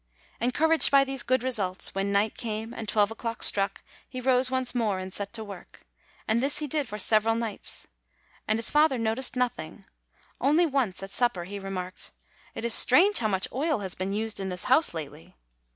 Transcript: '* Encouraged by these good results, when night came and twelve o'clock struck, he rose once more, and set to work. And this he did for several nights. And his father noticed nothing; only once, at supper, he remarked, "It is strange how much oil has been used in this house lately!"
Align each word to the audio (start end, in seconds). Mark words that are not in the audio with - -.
'* 0.23 0.41
Encouraged 0.41 0.89
by 0.89 1.03
these 1.03 1.21
good 1.21 1.43
results, 1.43 1.93
when 1.93 2.11
night 2.11 2.35
came 2.35 2.73
and 2.73 2.89
twelve 2.89 3.11
o'clock 3.11 3.43
struck, 3.43 3.83
he 4.09 4.19
rose 4.19 4.49
once 4.49 4.73
more, 4.73 4.97
and 4.97 5.13
set 5.13 5.31
to 5.33 5.43
work. 5.43 5.81
And 6.27 6.41
this 6.41 6.57
he 6.57 6.65
did 6.65 6.87
for 6.87 6.97
several 6.97 7.35
nights. 7.35 7.85
And 8.47 8.57
his 8.57 8.71
father 8.71 8.97
noticed 8.97 9.35
nothing; 9.35 9.85
only 10.39 10.65
once, 10.65 11.03
at 11.03 11.11
supper, 11.11 11.43
he 11.43 11.59
remarked, 11.59 12.09
"It 12.55 12.65
is 12.65 12.73
strange 12.73 13.19
how 13.19 13.27
much 13.27 13.47
oil 13.53 13.81
has 13.81 13.93
been 13.93 14.11
used 14.11 14.39
in 14.39 14.49
this 14.49 14.63
house 14.63 14.95
lately!" 14.95 15.35